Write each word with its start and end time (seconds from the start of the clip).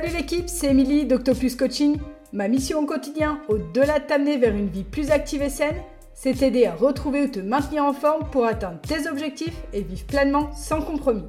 Salut 0.00 0.14
l'équipe, 0.14 0.48
c'est 0.48 0.68
Émilie 0.68 1.06
d'Octopus 1.06 1.56
Coaching. 1.56 1.98
Ma 2.32 2.46
mission 2.46 2.78
au 2.78 2.86
quotidien, 2.86 3.40
au-delà 3.48 3.98
de 3.98 4.06
t'amener 4.06 4.36
vers 4.36 4.54
une 4.54 4.68
vie 4.68 4.84
plus 4.84 5.10
active 5.10 5.42
et 5.42 5.50
saine, 5.50 5.74
c'est 6.14 6.34
t'aider 6.34 6.66
à 6.66 6.74
retrouver 6.76 7.22
ou 7.22 7.26
te 7.26 7.40
maintenir 7.40 7.84
en 7.84 7.92
forme 7.92 8.30
pour 8.30 8.46
atteindre 8.46 8.80
tes 8.80 9.08
objectifs 9.08 9.60
et 9.72 9.82
vivre 9.82 10.06
pleinement 10.06 10.52
sans 10.54 10.82
compromis. 10.82 11.26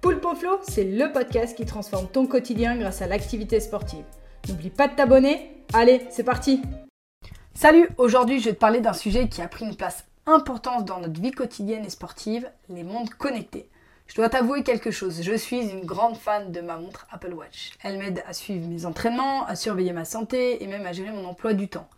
Poulpe 0.00 0.24
Flow, 0.36 0.60
c'est 0.62 0.84
le 0.84 1.10
podcast 1.10 1.56
qui 1.56 1.66
transforme 1.66 2.06
ton 2.06 2.28
quotidien 2.28 2.76
grâce 2.76 3.02
à 3.02 3.08
l'activité 3.08 3.58
sportive. 3.58 4.04
N'oublie 4.48 4.70
pas 4.70 4.86
de 4.86 4.94
t'abonner. 4.94 5.64
Allez, 5.72 6.02
c'est 6.08 6.22
parti 6.22 6.62
Salut, 7.54 7.88
aujourd'hui 7.98 8.38
je 8.38 8.50
vais 8.50 8.54
te 8.54 8.60
parler 8.60 8.80
d'un 8.80 8.92
sujet 8.92 9.28
qui 9.28 9.42
a 9.42 9.48
pris 9.48 9.64
une 9.64 9.74
place 9.74 10.04
importante 10.26 10.84
dans 10.84 11.00
notre 11.00 11.20
vie 11.20 11.32
quotidienne 11.32 11.84
et 11.84 11.90
sportive, 11.90 12.48
les 12.68 12.84
mondes 12.84 13.10
connectés. 13.10 13.68
Je 14.06 14.14
dois 14.14 14.28
t'avouer 14.28 14.62
quelque 14.62 14.90
chose, 14.92 15.20
je 15.20 15.34
suis 15.34 15.58
une 15.58 15.84
grande 15.84 16.16
fan 16.16 16.52
de 16.52 16.60
ma 16.60 16.76
montre 16.76 17.06
Apple 17.10 17.34
Watch. 17.34 17.72
Elle 17.82 17.98
m'aide 17.98 18.22
à 18.26 18.32
suivre 18.32 18.66
mes 18.66 18.86
entraînements, 18.86 19.44
à 19.46 19.56
surveiller 19.56 19.92
ma 19.92 20.04
santé 20.04 20.62
et 20.62 20.66
même 20.68 20.86
à 20.86 20.92
gérer 20.92 21.10
mon 21.10 21.26
emploi 21.26 21.54
du 21.54 21.68
temps. 21.68 21.88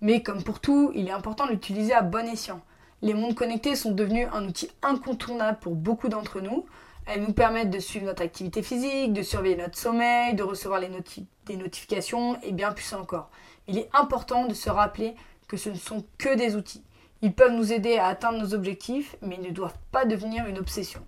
Mais 0.00 0.22
comme 0.22 0.42
pour 0.42 0.60
tout, 0.60 0.92
il 0.94 1.08
est 1.08 1.12
important 1.12 1.44
de 1.46 1.50
l'utiliser 1.52 1.92
à 1.92 2.02
bon 2.02 2.26
escient. 2.28 2.62
Les 3.02 3.14
montres 3.14 3.34
connectés 3.34 3.74
sont 3.74 3.90
devenus 3.90 4.28
un 4.32 4.46
outil 4.46 4.70
incontournable 4.82 5.58
pour 5.58 5.74
beaucoup 5.74 6.08
d'entre 6.08 6.40
nous. 6.40 6.66
Elles 7.04 7.22
nous 7.22 7.32
permettent 7.32 7.70
de 7.70 7.78
suivre 7.78 8.06
notre 8.06 8.22
activité 8.22 8.62
physique, 8.62 9.12
de 9.12 9.22
surveiller 9.22 9.56
notre 9.56 9.76
sommeil, 9.76 10.34
de 10.34 10.44
recevoir 10.44 10.80
des 10.80 11.56
notifications 11.56 12.40
et 12.42 12.52
bien 12.52 12.72
plus 12.72 12.94
encore. 12.94 13.28
Il 13.68 13.76
est 13.76 13.90
important 13.92 14.46
de 14.46 14.54
se 14.54 14.70
rappeler 14.70 15.14
que 15.48 15.56
ce 15.56 15.68
ne 15.68 15.74
sont 15.74 16.04
que 16.16 16.34
des 16.36 16.56
outils. 16.56 16.84
Ils 17.22 17.34
peuvent 17.34 17.52
nous 17.52 17.72
aider 17.72 17.98
à 17.98 18.06
atteindre 18.06 18.38
nos 18.38 18.54
objectifs, 18.54 19.16
mais 19.20 19.36
ils 19.40 19.48
ne 19.48 19.54
doivent 19.54 19.78
pas 19.90 20.04
devenir 20.04 20.46
une 20.46 20.58
obsession. 20.58 21.04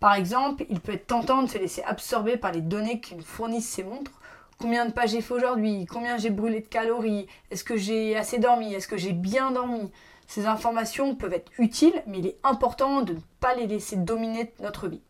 Par 0.00 0.14
exemple, 0.14 0.64
il 0.70 0.80
peut 0.80 0.92
être 0.92 1.06
tentant 1.06 1.42
de 1.42 1.48
se 1.48 1.58
laisser 1.58 1.82
absorber 1.82 2.38
par 2.38 2.52
les 2.52 2.62
données 2.62 3.00
que 3.00 3.14
nous 3.14 3.22
fournissent 3.22 3.68
ces 3.68 3.84
montres. 3.84 4.12
Combien 4.58 4.86
de 4.86 4.92
pages 4.92 5.10
j'ai 5.10 5.20
fait 5.20 5.34
aujourd'hui? 5.34 5.86
Combien 5.86 6.16
j'ai 6.16 6.30
brûlé 6.30 6.60
de 6.60 6.66
calories? 6.66 7.26
Est-ce 7.50 7.64
que 7.64 7.76
j'ai 7.76 8.16
assez 8.16 8.38
dormi? 8.38 8.72
Est-ce 8.72 8.88
que 8.88 8.96
j'ai 8.96 9.12
bien 9.12 9.50
dormi? 9.50 9.90
Ces 10.26 10.46
informations 10.46 11.14
peuvent 11.14 11.34
être 11.34 11.52
utiles, 11.58 12.02
mais 12.06 12.18
il 12.18 12.26
est 12.26 12.38
important 12.44 13.02
de 13.02 13.14
ne 13.14 13.20
pas 13.40 13.54
les 13.54 13.66
laisser 13.66 13.96
dominer 13.96 14.52
notre 14.60 14.88
vie. 14.88 15.02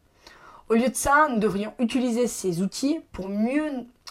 Au 0.69 0.75
lieu 0.75 0.89
de 0.89 0.95
ça, 0.95 1.29
nous 1.31 1.39
devrions 1.39 1.73
utiliser 1.79 2.27
ces 2.27 2.63
outils 2.63 3.01
pour 3.13 3.29
mieux 3.29 3.71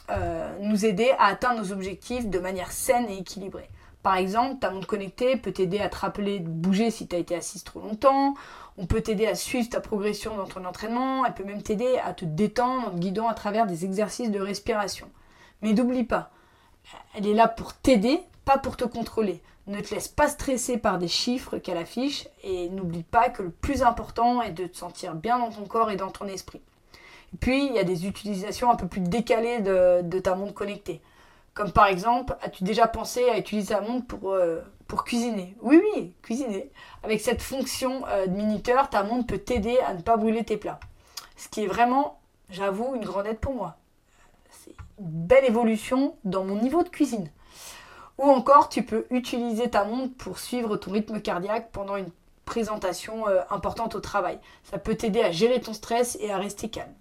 euh, 0.09 0.57
nous 0.61 0.85
aider 0.85 1.11
à 1.17 1.25
atteindre 1.27 1.59
nos 1.59 1.71
objectifs 1.71 2.27
de 2.27 2.39
manière 2.39 2.71
saine 2.71 3.07
et 3.09 3.17
équilibrée. 3.17 3.69
Par 4.01 4.15
exemple, 4.15 4.59
ta 4.59 4.71
montre 4.71 4.87
connectée 4.87 5.35
peut 5.35 5.51
t'aider 5.51 5.79
à 5.79 5.89
te 5.89 5.97
rappeler 5.97 6.39
de 6.39 6.47
bouger 6.47 6.89
si 6.89 7.07
tu 7.07 7.15
as 7.15 7.19
été 7.19 7.35
assise 7.35 7.63
trop 7.63 7.81
longtemps. 7.81 8.33
On 8.77 8.85
peut 8.85 9.01
t'aider 9.01 9.27
à 9.27 9.35
suivre 9.35 9.67
ta 9.69 9.81
progression 9.81 10.37
dans 10.37 10.45
ton 10.45 10.63
entraînement. 10.63 11.25
Elle 11.25 11.33
peut 11.33 11.43
même 11.43 11.61
t'aider 11.61 11.99
à 12.03 12.13
te 12.13 12.23
détendre 12.23 12.87
en 12.87 12.91
te 12.91 12.97
guidant 12.97 13.27
à 13.27 13.33
travers 13.33 13.65
des 13.67 13.83
exercices 13.83 14.31
de 14.31 14.39
respiration. 14.39 15.09
Mais 15.61 15.73
n'oublie 15.73 16.05
pas, 16.05 16.31
elle 17.13 17.27
est 17.27 17.33
là 17.33 17.49
pour 17.49 17.73
t'aider, 17.73 18.21
pas 18.45 18.57
pour 18.57 18.77
te 18.77 18.85
contrôler. 18.85 19.41
Ne 19.67 19.81
te 19.81 19.93
laisse 19.93 20.07
pas 20.07 20.29
stresser 20.29 20.77
par 20.77 20.97
des 20.97 21.07
chiffres 21.07 21.57
qu'elle 21.57 21.77
affiche 21.77 22.27
et 22.43 22.69
n'oublie 22.69 23.03
pas 23.03 23.29
que 23.29 23.43
le 23.43 23.51
plus 23.51 23.83
important 23.83 24.41
est 24.41 24.51
de 24.51 24.65
te 24.65 24.77
sentir 24.77 25.13
bien 25.13 25.37
dans 25.37 25.51
ton 25.51 25.65
corps 25.65 25.91
et 25.91 25.95
dans 25.95 26.09
ton 26.09 26.25
esprit. 26.25 26.61
Et 27.33 27.37
puis, 27.37 27.67
il 27.67 27.73
y 27.73 27.79
a 27.79 27.83
des 27.83 28.07
utilisations 28.07 28.71
un 28.71 28.75
peu 28.75 28.87
plus 28.87 29.01
décalées 29.01 29.59
de, 29.59 30.01
de 30.01 30.19
ta 30.19 30.33
montre 30.33 30.55
connectée. 30.55 31.01
Comme 31.59 31.73
par 31.73 31.87
exemple, 31.87 32.37
as-tu 32.41 32.63
déjà 32.63 32.87
pensé 32.87 33.27
à 33.27 33.37
utiliser 33.37 33.73
ta 33.73 33.81
montre 33.81 34.07
pour, 34.07 34.31
euh, 34.31 34.61
pour 34.87 35.03
cuisiner? 35.03 35.57
Oui, 35.59 35.83
oui, 35.93 36.13
cuisiner. 36.21 36.71
Avec 37.03 37.19
cette 37.19 37.41
fonction 37.41 38.07
euh, 38.07 38.27
de 38.27 38.31
minuteur, 38.31 38.89
ta 38.89 39.03
montre 39.03 39.27
peut 39.27 39.39
t'aider 39.39 39.77
à 39.79 39.93
ne 39.93 40.01
pas 40.01 40.15
brûler 40.15 40.45
tes 40.45 40.55
plats. 40.55 40.79
Ce 41.35 41.49
qui 41.49 41.65
est 41.65 41.67
vraiment, 41.67 42.21
j'avoue, 42.49 42.95
une 42.95 43.03
grande 43.03 43.27
aide 43.27 43.39
pour 43.39 43.53
moi. 43.53 43.75
C'est 44.49 44.73
une 44.99 45.05
belle 45.05 45.43
évolution 45.43 46.15
dans 46.23 46.45
mon 46.45 46.55
niveau 46.61 46.81
de 46.81 46.87
cuisine. 46.87 47.29
Ou 48.19 48.23
encore, 48.23 48.69
tu 48.69 48.83
peux 48.83 49.05
utiliser 49.09 49.69
ta 49.69 49.83
montre 49.83 50.15
pour 50.15 50.39
suivre 50.39 50.77
ton 50.77 50.91
rythme 50.91 51.19
cardiaque 51.19 51.73
pendant 51.73 51.97
une 51.97 52.11
présentation 52.45 53.27
euh, 53.27 53.41
importante 53.49 53.95
au 53.95 53.99
travail. 53.99 54.39
Ça 54.63 54.77
peut 54.77 54.95
t'aider 54.95 55.23
à 55.23 55.31
gérer 55.31 55.59
ton 55.59 55.73
stress 55.73 56.17
et 56.21 56.31
à 56.31 56.37
rester 56.37 56.69
calme. 56.69 56.95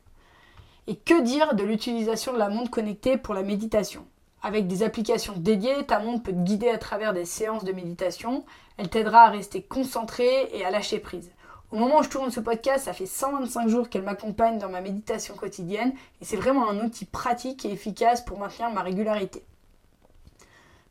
Et 0.88 0.96
que 0.96 1.22
dire 1.22 1.54
de 1.54 1.62
l'utilisation 1.62 2.32
de 2.32 2.38
la 2.38 2.48
montre 2.48 2.72
connectée 2.72 3.18
pour 3.18 3.34
la 3.34 3.44
méditation? 3.44 4.04
Avec 4.42 4.66
des 4.66 4.82
applications 4.82 5.34
dédiées, 5.36 5.84
ta 5.86 5.98
montre 5.98 6.22
peut 6.22 6.32
te 6.32 6.36
guider 6.36 6.68
à 6.68 6.78
travers 6.78 7.12
des 7.12 7.24
séances 7.24 7.64
de 7.64 7.72
méditation. 7.72 8.44
Elle 8.76 8.88
t'aidera 8.88 9.22
à 9.22 9.30
rester 9.30 9.62
concentré 9.62 10.48
et 10.52 10.64
à 10.64 10.70
lâcher 10.70 10.98
prise. 10.98 11.30
Au 11.70 11.76
moment 11.76 11.98
où 11.98 12.02
je 12.02 12.08
tourne 12.08 12.30
ce 12.30 12.40
podcast, 12.40 12.86
ça 12.86 12.94
fait 12.94 13.06
125 13.06 13.68
jours 13.68 13.88
qu'elle 13.90 14.02
m'accompagne 14.02 14.58
dans 14.58 14.70
ma 14.70 14.80
méditation 14.80 15.34
quotidienne 15.34 15.92
et 16.20 16.24
c'est 16.24 16.36
vraiment 16.36 16.70
un 16.70 16.80
outil 16.84 17.04
pratique 17.04 17.66
et 17.66 17.72
efficace 17.72 18.24
pour 18.24 18.38
maintenir 18.38 18.70
ma 18.70 18.82
régularité. 18.82 19.44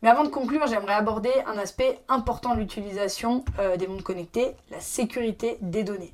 Mais 0.04 0.10
avant 0.10 0.24
de 0.24 0.30
conclure, 0.30 0.68
j'aimerais 0.68 0.94
aborder 0.94 1.32
un 1.48 1.58
aspect 1.58 2.00
important 2.08 2.54
de 2.54 2.60
l'utilisation 2.60 3.44
euh, 3.58 3.78
des 3.78 3.88
montres 3.88 4.04
connectées, 4.04 4.56
la 4.70 4.80
sécurité 4.80 5.58
des 5.62 5.84
données. 5.84 6.14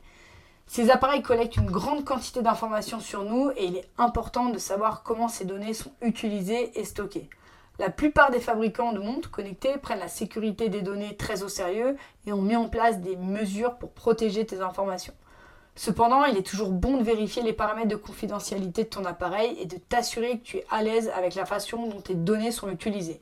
Ces 0.66 0.90
appareils 0.90 1.22
collectent 1.22 1.58
une 1.58 1.70
grande 1.70 2.06
quantité 2.06 2.42
d'informations 2.42 3.00
sur 3.00 3.24
nous 3.24 3.52
et 3.52 3.66
il 3.66 3.78
est 3.78 3.90
important 3.98 4.50
de 4.50 4.58
savoir 4.58 5.04
comment 5.04 5.28
ces 5.28 5.46
données 5.46 5.74
sont 5.74 5.92
utilisées 6.02 6.80
et 6.80 6.86
stockées. 6.86 7.30
La 7.80 7.90
plupart 7.90 8.32
des 8.32 8.40
fabricants 8.40 8.94
de 8.94 9.00
montres 9.00 9.32
connectées 9.32 9.78
prennent 9.78 10.00
la 10.00 10.08
sécurité 10.08 10.70
des 10.70 10.82
données 10.82 11.16
très 11.16 11.44
au 11.44 11.48
sérieux 11.48 11.98
et 12.26 12.34
ont 12.34 12.42
mis 12.42 12.56
en 12.56 12.70
place 12.70 13.00
des 13.02 13.16
mesures 13.16 13.76
pour 13.78 13.92
protéger 13.92 14.46
tes 14.46 14.62
informations. 14.62 15.14
Cependant, 15.76 16.24
il 16.26 16.38
est 16.38 16.46
toujours 16.46 16.70
bon 16.70 16.98
de 16.98 17.04
vérifier 17.04 17.42
les 17.42 17.54
paramètres 17.54 17.90
de 17.90 17.96
confidentialité 17.96 18.84
de 18.84 18.90
ton 18.90 19.06
appareil 19.06 19.58
et 19.60 19.66
de 19.66 19.78
t'assurer 19.78 20.38
que 20.38 20.44
tu 20.44 20.58
es 20.58 20.66
à 20.70 20.84
l'aise 20.84 21.12
avec 21.16 21.34
la 21.34 21.46
façon 21.46 21.88
dont 21.88 22.02
tes 22.02 22.14
données 22.14 22.52
sont 22.52 22.70
utilisées. 22.70 23.22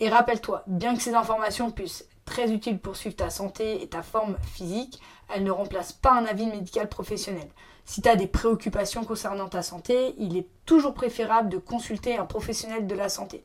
Et 0.00 0.08
rappelle-toi, 0.08 0.62
bien 0.66 0.96
que 0.96 1.02
ces 1.02 1.14
informations 1.14 1.70
puissent 1.70 2.08
très 2.32 2.50
utile 2.50 2.78
pour 2.78 2.96
suivre 2.96 3.14
ta 3.14 3.28
santé 3.28 3.82
et 3.82 3.88
ta 3.88 4.02
forme 4.02 4.38
physique, 4.54 5.02
elle 5.28 5.44
ne 5.44 5.50
remplace 5.50 5.92
pas 5.92 6.12
un 6.12 6.24
avis 6.24 6.46
médical 6.46 6.88
professionnel. 6.88 7.46
Si 7.84 8.00
tu 8.00 8.08
as 8.08 8.16
des 8.16 8.26
préoccupations 8.26 9.04
concernant 9.04 9.50
ta 9.50 9.60
santé, 9.60 10.14
il 10.16 10.38
est 10.38 10.46
toujours 10.64 10.94
préférable 10.94 11.50
de 11.50 11.58
consulter 11.58 12.16
un 12.16 12.24
professionnel 12.24 12.86
de 12.86 12.94
la 12.94 13.10
santé. 13.10 13.44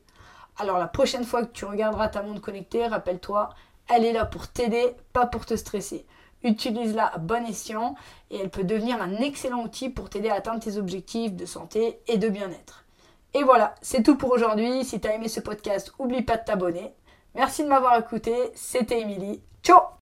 Alors 0.56 0.78
la 0.78 0.86
prochaine 0.86 1.24
fois 1.24 1.44
que 1.44 1.52
tu 1.52 1.66
regarderas 1.66 2.08
ta 2.08 2.22
montre 2.22 2.40
connectée, 2.40 2.86
rappelle-toi, 2.86 3.50
elle 3.90 4.06
est 4.06 4.14
là 4.14 4.24
pour 4.24 4.48
t'aider, 4.48 4.94
pas 5.12 5.26
pour 5.26 5.44
te 5.44 5.54
stresser. 5.54 6.06
Utilise-la 6.42 7.08
à 7.08 7.18
bon 7.18 7.46
escient 7.46 7.94
et 8.30 8.38
elle 8.38 8.48
peut 8.48 8.64
devenir 8.64 9.02
un 9.02 9.16
excellent 9.16 9.64
outil 9.64 9.90
pour 9.90 10.08
t'aider 10.08 10.30
à 10.30 10.36
atteindre 10.36 10.60
tes 10.60 10.78
objectifs 10.78 11.34
de 11.34 11.44
santé 11.44 12.00
et 12.06 12.16
de 12.16 12.30
bien-être. 12.30 12.86
Et 13.34 13.42
voilà, 13.42 13.74
c'est 13.82 14.02
tout 14.02 14.16
pour 14.16 14.32
aujourd'hui. 14.32 14.82
Si 14.82 14.98
tu 14.98 15.08
as 15.08 15.14
aimé 15.14 15.28
ce 15.28 15.40
podcast, 15.40 15.92
oublie 15.98 16.22
pas 16.22 16.38
de 16.38 16.44
t'abonner. 16.46 16.94
Merci 17.38 17.62
de 17.62 17.68
m'avoir 17.68 17.96
écouté, 17.96 18.50
c'était 18.56 19.00
Émilie. 19.00 19.40
Ciao 19.62 19.97